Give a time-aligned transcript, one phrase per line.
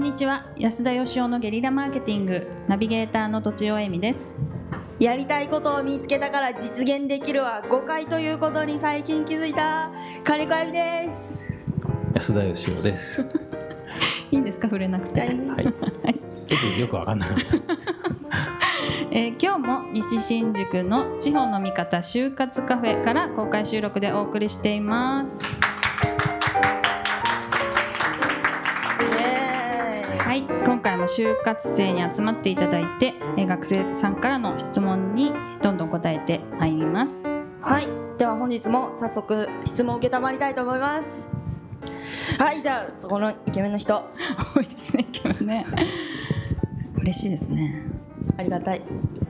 [0.00, 0.46] んにちは。
[0.56, 2.48] 安田義雄のゲリラマーケティング。
[2.68, 4.18] ナビゲーターの土地尾恵美です。
[4.98, 9.90] やりたいことを見つけたから実現できるは誤解ということに最近気づいた。
[10.24, 11.42] 金子あみです。
[12.14, 13.26] 安田義雄です。
[14.32, 14.68] いいんですか？
[14.68, 15.32] 触れなくて、はい。
[15.66, 15.72] よ
[16.76, 17.44] くよくわかんなかった。
[19.12, 25.36] えー今日も西新宿の地方の味方就活カフェから公開収録でお送りしています
[31.16, 37.24] 就活生に集まっていただいて、えー学生さんからの質問にどんどん答えてまいります。
[37.60, 37.88] はい。
[38.16, 41.28] では本日も早速質問を受けたまりたいと思います。
[42.38, 42.62] はい。
[42.62, 44.04] じゃあそこのイケメンの人。
[44.54, 45.66] 多いですね今日ね。
[46.98, 47.82] 嬉しいですね。
[48.36, 48.82] ありがたい。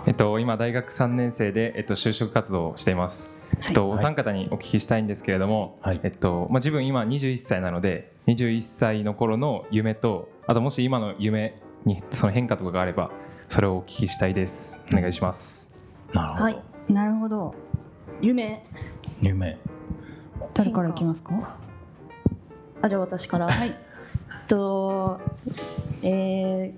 [0.07, 3.31] えっと、今大学3年生で、えっと、就職活動をしています、
[3.67, 6.01] えっと、お三方にお聞きしたいんですけれども、はい。
[6.03, 13.11] えっとまあ、自分今21歳なので21歳の頃の夢とあともし今の夢にその変化とかがあれば
[13.49, 14.83] それをお聞きしたいです。
[14.93, 15.71] お願いします。
[16.13, 16.45] なるほど。
[16.45, 16.63] はい。
[16.89, 17.55] なるほど。
[18.21, 18.65] 夢？
[19.21, 19.59] 夢。
[20.55, 21.57] 誰からいきますか？
[22.83, 23.51] あじゃあ私から。
[23.51, 23.69] はい。
[23.69, 23.73] え
[24.43, 25.21] っと
[26.03, 26.75] えー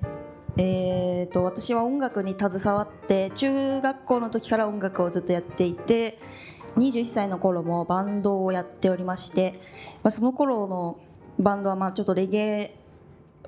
[0.58, 6.18] えーと私は音楽に携わって中学校の時から音楽をずっとやっていて
[6.76, 9.60] 21歳の頃もバンドをやっておりまして、
[10.02, 10.98] まあ、その頃の
[11.38, 12.81] バンドはまあちょっとレゲエ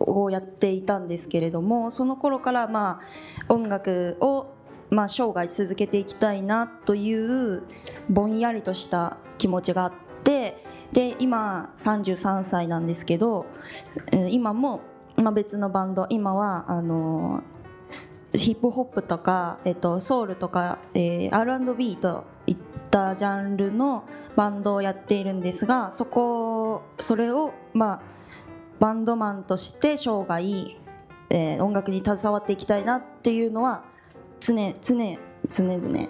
[0.01, 3.01] をやっていたんですけれどもその頃からま
[3.49, 4.55] あ音楽を
[4.91, 7.63] まあ生涯続けていきたいなという
[8.09, 9.93] ぼんやりとした気持ちがあっ
[10.25, 13.47] てで今33歳なんですけど
[14.31, 14.81] 今も、
[15.35, 17.43] 別のバンド今はあの
[18.33, 22.57] ヒップホップとか、えっと、ソウルとか、えー R&B といっ
[22.91, 24.05] たジャンルの
[24.37, 28.01] バンドをやっているんですがそこそれを、まあ、
[28.81, 30.43] バンドマンとして生涯、
[31.31, 33.85] えー音楽に携わっていきたいなっていうのは
[34.41, 34.97] 常常
[35.49, 36.09] 常々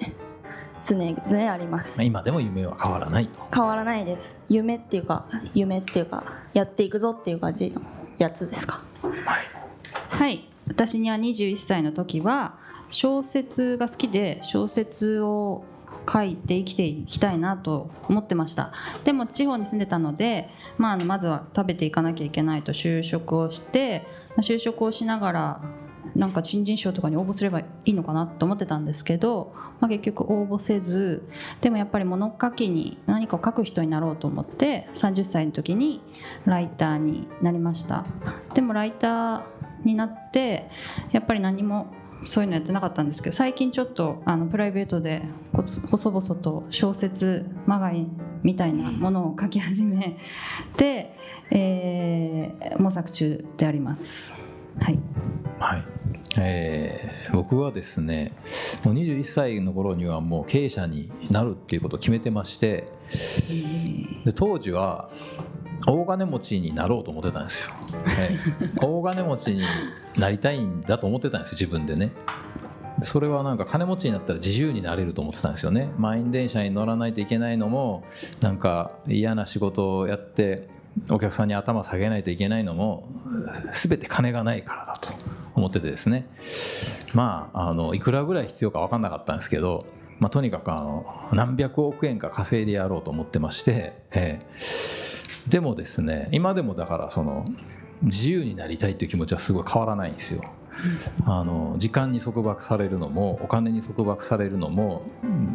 [0.82, 2.04] 常々ありますまあ。
[2.04, 3.40] 今でも夢は変わらないと。
[3.52, 7.80] 変わらないです夢っていうか夢っていうかやっていくぞっていう感じの
[8.18, 9.18] やつですかはい。
[10.10, 12.58] はい私には21歳の時は
[12.90, 15.64] 小説が好きで小説を
[16.10, 18.72] 書いて生きていきたいなと思ってました。
[19.04, 24.06] でも地方に住んでたので、まあ、あのまずは食べていかなきゃいけないと就職をして、
[24.38, 25.60] 就職をしながら
[26.14, 31.28] なんか新人賞とかに応募すればいいのかなと思ってたんですけど、まあ、結局応募せず
[31.60, 36.00] でもやっぱり物書きに何かを書く人になろうと思って30歳の時に
[36.44, 38.04] ライターになりました。
[38.54, 39.42] でもライター
[39.84, 40.70] になって
[41.10, 41.92] やっぱり何も
[42.24, 48.06] そういうのやってなかったんですけど最近ちょっとあのプライベートで細々と小説まがい
[48.42, 50.18] みたいなものを書き始め
[50.76, 51.16] て、
[51.50, 54.32] えー模索中であります。
[54.80, 54.98] はい、
[55.58, 55.84] はい。
[56.38, 58.32] えー僕はですね、
[58.84, 62.86] もう21歳の頃にはもう経営者になるっていうことを決めてまして、
[64.24, 65.10] で当時は
[65.86, 67.74] 大金持ちになろうと思ってたんですよ。
[68.18, 69.62] ええ大金持ちに
[70.18, 72.12] なりたいんだと思ってたんですよ自分でね。
[73.00, 75.90] それはなんか金持ちになったら自由になれると思ってたんですよね。
[75.98, 78.04] 満員電車に乗らないといけないのも
[78.40, 80.68] なんか嫌な仕事をやって
[81.10, 83.08] お客さんに頭下げないといけないのも
[83.72, 85.12] 全て金がないからだと
[85.54, 86.28] 思っててですね
[87.12, 89.86] まああのいくらぐらい必要か分かんなかったんですけど、
[90.20, 95.13] まあ、とにかくあの何百億円か稼いでやろうと思ってまして、ええ
[95.48, 97.44] でもですね今でもだからその
[98.02, 100.42] 自由になりたいっていう気持ちはすごい変わらないんですよ。
[101.24, 105.02] あの時間に束縛されるのもお金に束縛されるのも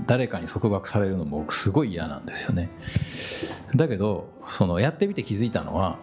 [0.07, 2.69] 誰かに束縛されるのもすごい嫌なんですよね。
[3.75, 5.97] だけどそのやってみて気づいたのは、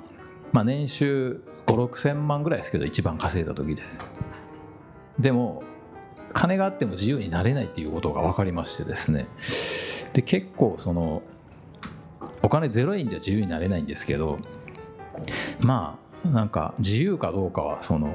[0.53, 3.83] まあ、年収5 6千万ぐらいですけど一番稼いだ時で
[5.19, 5.63] でも
[6.33, 9.27] 金があっても自由になれないっていうことが分かりましてですね
[10.13, 11.23] で結構その
[12.43, 14.39] お金0円じゃ自由になれないんですけど
[15.61, 18.15] まあなんか自由かどうかはその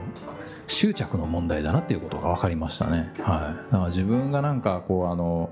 [0.67, 3.13] 執着の問題だなっていうことが分かりましたね。
[3.19, 5.49] はい、だから自分がなんかこうあの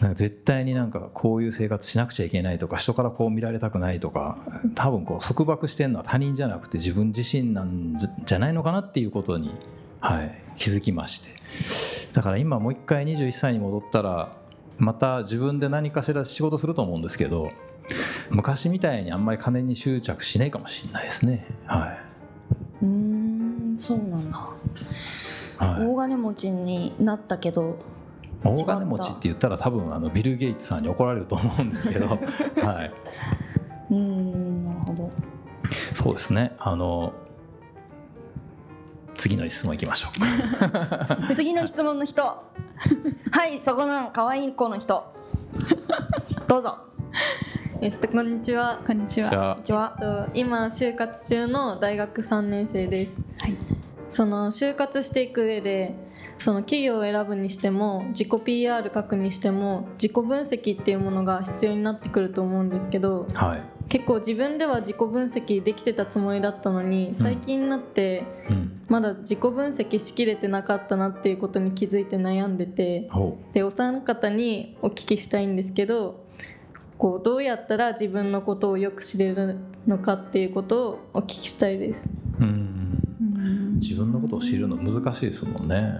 [0.00, 4.38] なんか絶対になんかこういう生活しなくちゃいけないとか人からこう見られたくないとか
[4.74, 9.54] 多分こう束縛してるのは他人じゃなくて自分自身なんじゃないのかなっていうことに、
[10.00, 11.30] はい、気づきまして
[12.12, 14.36] だから今もう一回21歳に戻ったら
[14.78, 17.50] また自分で何かしら仕事すると思うんですけど
[18.30, 21.46] 昔みたいにあんまり金に執着しないかもしれないですね。
[21.66, 21.86] は
[22.82, 22.84] い。
[22.84, 24.38] うんそうなんだ、
[25.58, 25.86] はい。
[25.86, 27.78] 大金持ちになったけど
[28.44, 32.06] 大金持ちって言ったら多分あのビル・ゲイツさんに怒られると思うんですけど、
[32.64, 32.92] はい、
[33.90, 35.10] うんなるほど。
[35.94, 36.54] そうですね。
[36.58, 37.12] あの
[39.18, 40.08] 次の質問いきましょ
[41.30, 42.22] う 次の質問の人。
[42.22, 45.12] はいそこの可愛い子の人。
[46.46, 46.78] どうぞ。
[47.80, 48.80] えっとこんにちは。
[48.86, 49.28] こんにちは。
[49.28, 49.96] こんにちは。
[50.00, 53.20] えっと今就活中の大学3年生です。
[53.40, 53.56] はい。
[54.08, 55.96] その就活していく上で
[56.38, 76.24] その企業を選ぶにしても自己 PR 書くにしても自己分析っていうものが必要になってくると思うんですけどはい、結構自分では自己分析できてたつもりだったのに最近になってうん、まだ自己分析しきれてなかったなっていうことに気づいて悩んでてほでお三方にお聞きしたいんですけど
[76.96, 79.56] こうどうやったら自分のことをよく知れる
[79.86, 82.08] のかっていうことをお聞きしたいです。
[82.40, 83.74] ううん。
[83.74, 85.94] 自分のことを知るの難しいですもんね。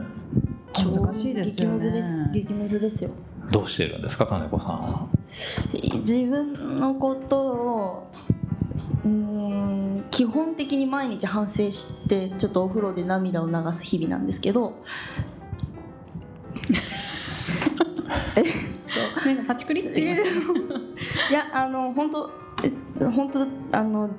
[0.74, 1.74] 難しいですよね。
[1.74, 2.30] 激ムズです。
[2.32, 3.04] 激ムズです。
[3.04, 3.10] よ。
[3.52, 4.70] どうしてるんですか金子さん。
[4.70, 5.08] は
[6.00, 8.10] 自分のことを
[9.04, 9.87] うーん
[10.18, 14.74] 基本的に毎日反省してちょっとお風呂で涙を流す日々なんですけど。
[18.34, 18.44] えっ
[19.22, 19.80] となんかパチクリ？
[19.80, 20.40] って言いましたね
[21.30, 22.30] いや あの本当
[22.64, 22.72] え
[23.04, 24.10] 本当あの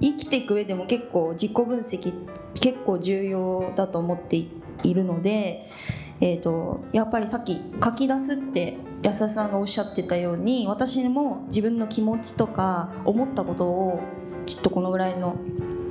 [0.00, 2.12] 生きていく上でも結構自己分析
[2.54, 4.50] 結構重要だと思ってい
[4.82, 5.68] いるので、
[6.20, 14.00] えー、とやっぱりさっき書き出すって安田さんがおっしゃってたように私も自分の気持ちとか思ったことを
[14.46, 15.36] ちょっとこのぐらいの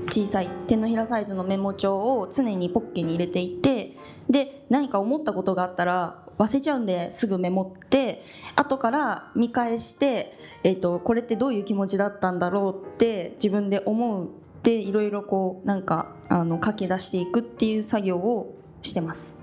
[0.08, 3.98] 小さい手のひらサイズのメモ帳を常にポッケに入れていて
[4.30, 8.24] で何か思ったことがあったら忘れちゃうんですぐメモって
[8.56, 14.30] 後から見返して、えー、とこれってどういう気持ちだったんだろうって自分で思う
[14.64, 19.38] でいろいろこうなんかあの書き出していくっていう作業をしてます。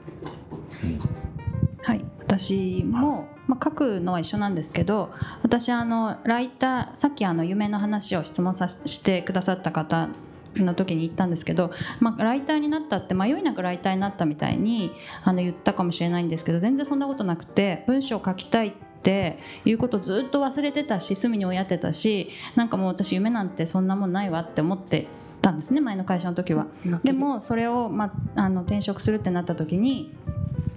[2.41, 10.09] はい、私も、まあ、書くのは一緒なんですけど私あのライターさっきあの夢の話を質問さしてくださった方
[10.57, 11.71] の時に言ったんですけど、
[12.01, 14.93] まあ、ライターになったって迷いなくライターになったみたいに
[15.23, 18.73] あの言ったかもしれないんですけど全然そんなことなくて文章を書きたいっ
[19.03, 25.07] ていうことをずっと忘れてたし隅に追いやってたしなんかもう私夢なんてそんなもんないわって思って
[25.41, 26.67] たんですね前の会社の時は。
[27.03, 30.13] でもそれを、まあ、あの転職するってなった時に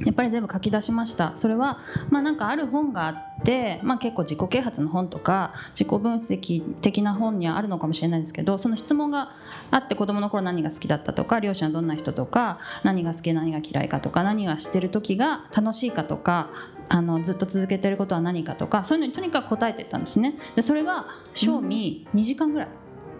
[0.05, 1.31] やっぱり全部書き出しました。
[1.35, 1.79] それは
[2.09, 9.31] まあなんかある本があって、まあ、結構自己啓発の本とか自己分析的な本にはあるのかもしれないですけどその質問が
[9.71, 16.49] あって子供の頃何が好きだったとか両親はどんな人とか何が好き何が嫌いかとか何がしてる時が楽しいかとか
[16.89, 20.35] あのずっと続けてることは何かとかそういうのにとにかく答えていったんですね。
[20.55, 22.67] でそれが賞味2時間ぐらい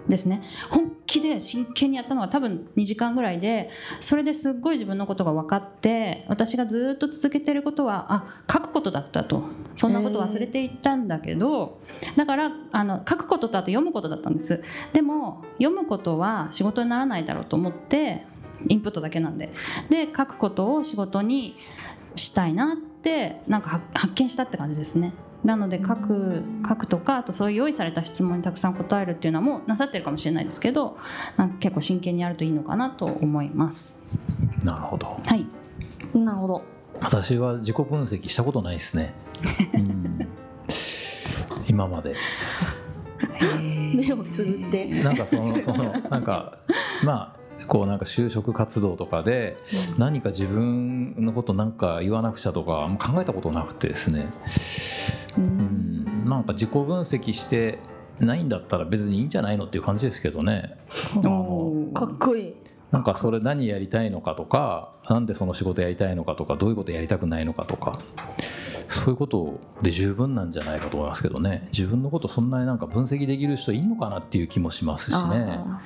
[0.08, 0.42] ですね。
[0.70, 3.70] 本気で真剣にやったのは多分2時間ぐらいで
[4.02, 9.44] それですっごい自分のことが分かって私がずっと続けてることはあ書くことだったと。
[9.76, 11.80] そんなこと忘れていったんだけど
[12.16, 14.62] だからあの書くこととあと読むことだったんです。
[14.94, 18.26] でも読むことは仕事にならないだろうと思って
[18.70, 19.52] インプットだけなんで。
[19.90, 21.58] で書くことを仕事に
[22.16, 25.14] したいなってなんか発見したって感じですね。
[25.44, 30.98] なので書く書くとかあとそういう用意された質問にたくさん答えるっていうのはもうなさってるかもしれないですけど
[31.38, 33.98] なんか結構真剣にやるといいのかなと思います。
[34.64, 35.20] なるほど。
[35.26, 35.46] はい。
[36.14, 36.62] なるほど。
[37.02, 39.14] 私は自己分析したことないですね、
[39.74, 40.28] うん、
[41.68, 42.16] 今まで。
[43.96, 44.86] 目をつぶって。
[45.04, 46.54] なんかそのその なんか
[47.04, 49.58] まあこうなんか就職活動とかで
[49.98, 54.28] 何か自分のことなんか言わなくちゃとか考えたことなくてですね、
[56.24, 57.80] なんか自己分析して
[58.20, 60.78] ないんだったら別にいいんじゃないのっていう感じですけどね。
[61.16, 62.56] あのかっこいい。
[62.92, 67.94] なんかそれ何やりたいのかとかなんでその仕事やりたいのかとかどういうことやりたくないのかとか。
[68.90, 71.68] そういうことで十分なんじゃないかと思いますけどね。
[71.72, 75.82] 自分のことそんなになんか分析できる人いんのかなっていう気もしますしね、あ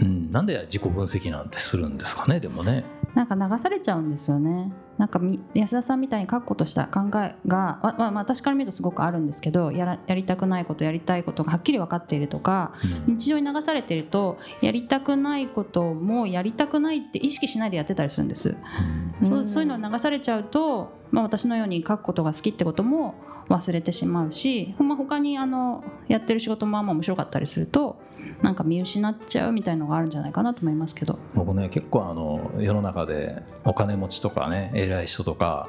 [0.00, 2.84] うん、なんで自己分析なんてするんですかねでもね。
[3.14, 4.72] なんか流されちゃうんですよね。
[4.96, 12.74] なんかみ安田さんみたいに確固とした考えが、わまあ、私から見るとすごくあるんですけどやらやりたくないことやりたいことがはっきり分かっているとか
[13.06, 13.16] うん。
[13.16, 23.14] 日常に流されているとやりたくないこともやりたくないって意識しないでやってたりするんです、うそういうのを流されちゃうと、まあ、私のように書くことが好きってことも
[23.48, 27.96] 忘れてしまうし、まあ、他にあのやってる仕事もあんま面白かったりすると
[28.42, 31.18] なんか見失っちゃうみたいのがあるんじゃないかなと思いますけど。
[31.34, 35.68] 僕ね結構あの世の中でお金持ちとかね偉い人とか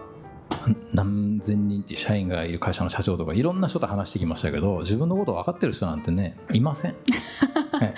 [0.94, 6.98] 何千人って社員がいる会社の社長とかいろんな人と話してきましたけど自分のこと分かってる人なんてねいません、は
[7.86, 7.94] い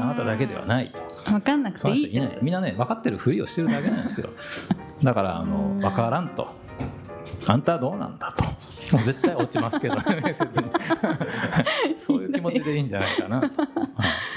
[0.00, 4.30] あなただけではないと分かんなくていいいないみんなね分かってるふりをしてるだけなんですよ
[5.02, 6.48] だからあの分からんと
[7.46, 8.44] あんたはどうなんだと
[8.92, 9.96] もう絶対落ちますけど
[11.98, 13.68] そういう気持ちでいいんじゃないかなと、はい、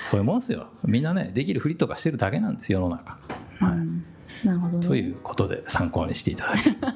[0.05, 0.67] そういうもんですよ。
[0.83, 3.17] みんなねできるふりとかしてるだけなんです世の中。
[3.59, 3.71] はい。
[3.71, 4.05] うん
[4.43, 4.85] なるほどね。
[4.87, 6.91] ということで参考にしていただける あ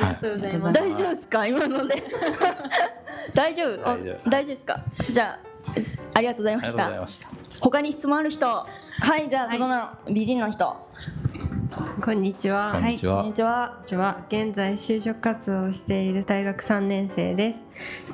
[0.00, 0.74] がとうございます。
[0.74, 1.46] 大丈夫ですか？
[1.46, 2.02] 今ので。
[3.34, 3.76] 大丈夫？
[3.84, 4.30] 大丈夫。
[4.30, 4.84] 大丈夫ですか？
[5.10, 5.38] じゃあ
[6.14, 7.28] ありがとうございありがとうごましたざいました。
[7.60, 8.46] 他に質問ある人。
[8.46, 10.76] はいじゃあそこの美人の人、
[12.02, 12.72] こんにちは。
[12.72, 14.24] こんにちは、こんにちはこんにちは。
[14.28, 17.60] 現在就職活動をしている大学3年生です。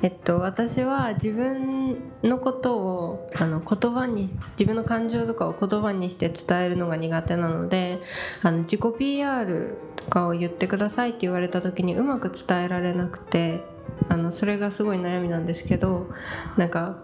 [0.03, 7.99] えっと私は自分のことをあの言葉に自分の感情とかを言葉にして伝えるのが苦手なので、
[8.43, 13.63] あの自己 PR とかを言ってくださいって言われた時にうまく伝えられなくて、
[14.09, 16.07] あのそれがすごい悩みなんですけど、
[16.55, 16.97] なんか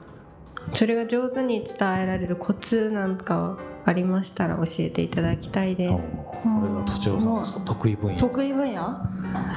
[0.74, 3.57] それが上手に伝えられるコツなんか
[3.89, 5.94] ありましたら教えていただきたいです。
[5.94, 7.25] おこれがとちおさ
[7.58, 8.20] んの得意分野？
[8.20, 8.82] 得意分野？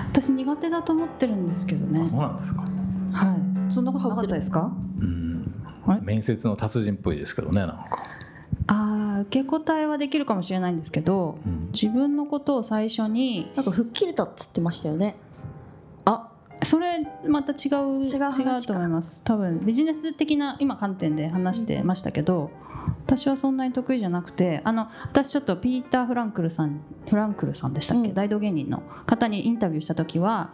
[0.08, 2.02] 私苦手だと思ってるんですけどね。
[2.02, 2.62] あそうなんですか。
[2.62, 2.68] は
[3.68, 3.72] い。
[3.72, 4.72] そんなことなかったですか？
[5.00, 5.52] うん。
[6.02, 7.88] 面接の達人っぽいですけどねなんか、
[8.68, 11.70] ああ受け答えはできるかもしれないんですけどうん。
[11.72, 15.16] 自分のことを最初になんか吹っ切れたっつってましたよね。
[15.18, 15.29] あ
[16.62, 19.22] それまた違う違うと思います。
[19.24, 22.50] 多分ビジネス的な今観点で話してましたけど、
[23.06, 28.14] 私はそんなに得意じゃなくてあの私ちょっとピーター・フランクルさんフランクルさんでしたっけ、うん。
[28.14, 30.50] 大道芸人の方にインタビューした時は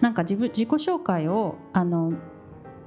[0.00, 2.12] なんか自分自己紹介をあの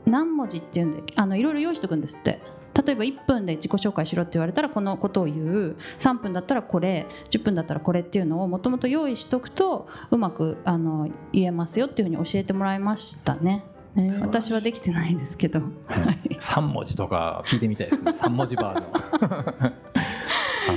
[0.06, 2.42] 何文字っていうんであのいろいろ用意しておくんですって
[2.86, 5.76] 例えば1分で自己紹介しろって言われたらこのことを言う。
[6.00, 7.08] 3分だったらこれ。
[7.30, 13.64] 10分だったらこれっていうのをもともと用意しとくとうまくあの言えますよっていうふうに教えてもらいましたね。
[13.98, 18.12] えー私はできてないですけど、はい、3文字とか聞いてみたいですね。
[18.12, 19.26] 3文字バージョ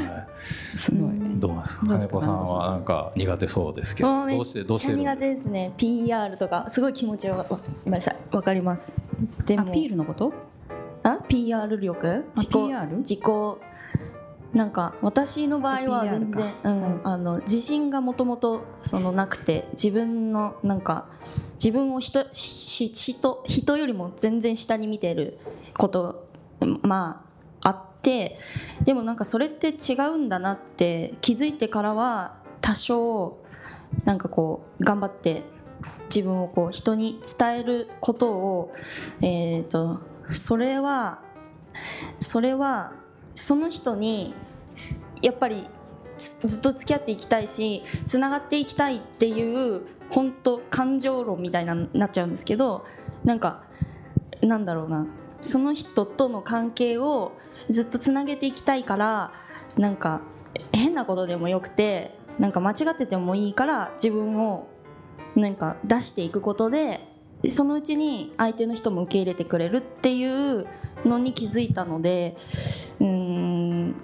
[0.01, 0.27] ン、 は
[0.77, 1.87] すごい、どうなんですか？
[1.87, 4.27] 金子さんはなんか苦手そうですけど。
[4.27, 6.65] どうしてどうしてちゃ苦手でですすね PR とか。
[6.69, 9.01] すごい気持ちはわごめんなさいわかります。
[9.45, 9.63] でも。
[9.63, 10.33] あピールのこと？
[11.03, 12.25] あ PR 力？
[12.37, 12.97] 自己 PR？
[12.99, 13.21] 自己。
[14.53, 21.09] なんか私の場合は全然、うんあの自信がもともとそのなくて自分のなんか
[21.55, 25.39] 自分を人しし人人よりも全然下に見てる
[25.79, 26.29] こと
[26.83, 27.25] ま
[27.63, 28.39] ああって
[28.85, 33.39] でもなんかそれって違うんだなって気づいてからは多少
[34.05, 35.45] なんかこう頑張って
[36.15, 38.75] 自分をこう人に伝えることを
[39.23, 40.01] えっ、と
[40.35, 41.21] それは
[42.21, 42.93] それは
[43.35, 44.35] その人に
[45.23, 45.69] やっぱり
[46.19, 52.85] ずっと付き合っていきたいしつながっていきたいっていう本当感情論みたいななっちゃうんですけど
[53.25, 53.65] なんか
[54.41, 55.07] なんだろうな。
[55.41, 57.33] その人との関係を
[57.69, 59.33] ずっとつなげていきたいから
[59.77, 60.23] なんか
[60.73, 64.69] 変なことでもよくてなんか間違っててもいいから自分を
[65.35, 67.12] なんか出していくことで
[67.49, 70.67] そのうちに相手の人も受け入れてくれるっていう
[71.05, 72.37] のに気づいたので
[73.01, 73.95] うん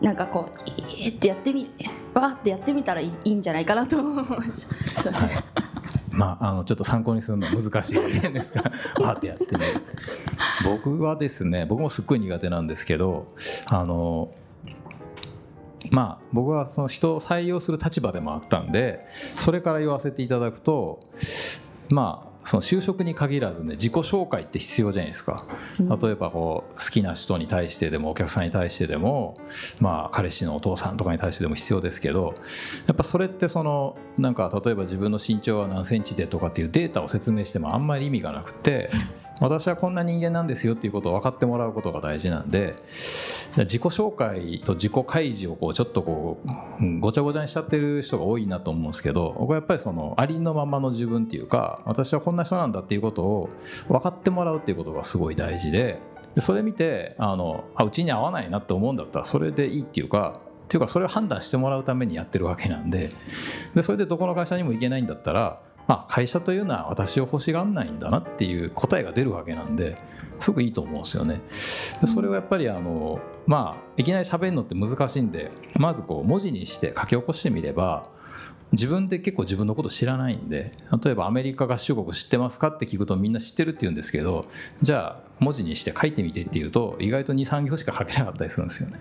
[0.00, 1.70] なんかこう「えーってやってみ
[2.14, 4.54] わってやってみたらいいんじゃないかなと思いま。
[4.54, 4.66] す
[6.10, 9.66] まあ、あのちょっと参考にするのは難しいんですが わってやってみる
[10.64, 13.28] 僕はですね僕もすっごい苦手なんですけど
[13.66, 14.28] あの
[15.90, 21.00] まあ僕はその人を採用する立場でもあったんでそれから言わせていただくと
[21.90, 25.46] まあその就職に限らずね自己紹介って必要じゃないですか。
[25.78, 29.36] 例えばこう好きな人に対してでもお客さんに対してでも
[29.78, 32.34] まあ彼氏のお父さんとかに対してでも必要ですけど
[32.88, 38.90] やっぱそれってそのなんか例えば自分の身長は何センチでとかっていうデータを説明してもあんまり意味がなくて
[39.40, 42.76] 私はこんな人間なんですよっていうことを分かってもらうことが大事なんで
[43.56, 46.40] 自己紹介と自己開示をこうちょっとこ
[46.80, 53.50] ううんごちゃごちゃにしちゃってる人が多いなと思うんですけど僕はやっぱりそのありのままの自分っていうか私はこんな人なんだっていうことを
[53.88, 56.00] 分かってもらうっていうことがすごい大事で
[56.34, 63.10] でそれ見てあのあうちに合わないなって思うんだったらそれでいいっていうかっていうかそれを判断してもらうためにやってるわけなんで
[63.74, 69.96] でそれでどこの会社にも行けないんだったら、まあ、会社というのは私を欲しがんないんだなっていう答えが出るわけなんで
[70.38, 71.42] すごくいいと思うんですよね。
[72.00, 78.04] でそれをやっぱりあの、まあ、いきなり喋るのって難しいんでまずこう文字にして書き起こしてみれば
[78.72, 80.70] 自分で結構自分のこと知らないんで
[81.02, 84.46] 例えばアメリカ合衆国知ってますかって聞くとみんな知ってるって言うんですけど
[84.82, 89.00] じゃあ文字にして書いてみてっていうと意外と23行しか書けなかったりするんですよね。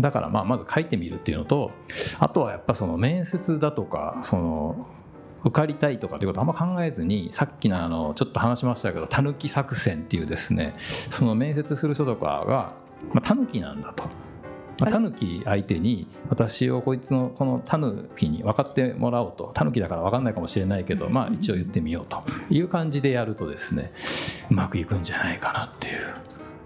[0.00, 1.70] だからまあまず書いてみるっていうのと
[2.18, 4.86] あとはやっぱその面接だとかその
[5.44, 10.74] 受かりたいとかっていうことあんま考えずにさっきのあのちょっと話しましたけどたぬき作戦っていうですね
[11.10, 12.74] その面接する人とかが
[13.12, 14.04] まあたぬきなんだと。
[14.82, 19.52] まあタヌキ相手に私をこいつのこのタヌキに分かってもらおうと。
[19.54, 22.22] タヌキだから分かんないかもしれないけどまあ一応言ってみようと。
[22.50, 23.92] いう感じでやるとですね
[24.50, 26.14] うまくいくんじゃないかなっていう、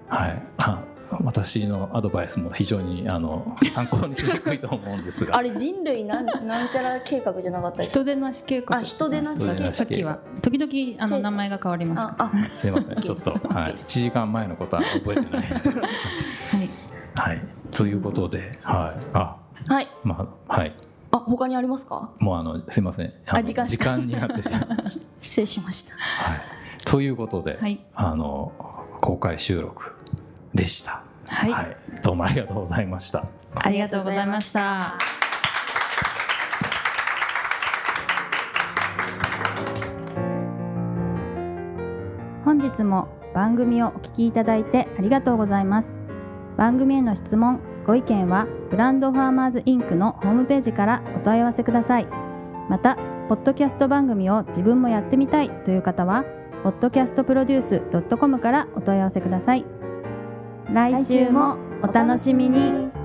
[0.08, 0.82] はい、あ
[1.22, 5.36] 私のアドバイスも非常にあの 参考にしにくいと思うんですが。
[5.36, 8.76] あれ人類なんなんちゃら計画じゃなかった人手なし計画。
[8.76, 9.72] あ人手なし計画。
[9.72, 10.18] さっきは。
[10.42, 13.00] 時々あの名前が変わりますああすいません。
[13.00, 15.46] ちょっと、はい、1時間前のことは覚えてない。
[15.46, 16.85] はい
[17.16, 17.42] はい。
[17.70, 19.06] ということではい。
[19.12, 19.36] あ。
[19.68, 19.88] はい。
[20.04, 20.76] まあはい。
[21.12, 22.10] あ他にありますか？
[22.18, 23.12] もうあのすいません。
[23.28, 23.66] あ時間。
[23.66, 25.06] 時間になってしまいました。
[25.20, 25.94] 失礼しました。
[25.96, 26.40] はい。
[26.84, 27.80] ということで、はい。
[27.94, 28.52] あの
[29.00, 29.92] 公開収録
[30.54, 31.02] でした。
[31.26, 33.26] はい、どうもありがとうございました。
[33.54, 34.94] ありがとうございました。
[42.44, 45.95] 本日も番組をお聞きいただいてありがとうございます
[46.56, 52.06] 番組への質問ご意見はブランドファーマーズインクのホームページからお問い合わせください。
[52.68, 52.96] また
[53.28, 56.24] ポッドキャスト番組を自分もやってみたいという方は
[56.64, 59.64] podcastproduce.com からお問い合わせください。
[60.72, 62.95] 来週もお楽しみに。